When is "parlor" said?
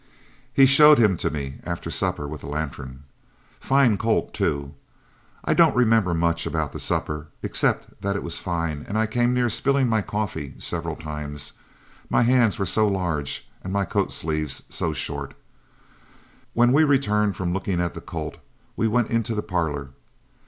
19.43-19.89